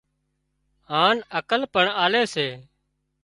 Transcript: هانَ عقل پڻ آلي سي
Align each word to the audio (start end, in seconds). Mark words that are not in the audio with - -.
هانَ 0.91 1.15
عقل 1.39 1.61
پڻ 1.73 1.85
آلي 2.03 2.23
سي 2.33 2.47